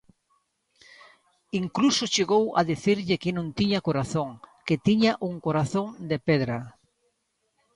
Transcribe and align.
Incluso 1.61 2.11
chegou 2.15 2.45
a 2.59 2.61
dicirlle 2.71 3.19
que 3.23 3.35
non 3.37 3.47
tiña 3.57 3.85
corazón, 3.87 4.29
que 4.67 4.81
tiña 4.87 5.11
un 5.29 5.35
corazón 5.45 5.87
de 6.09 6.17
pedra. 6.27 6.57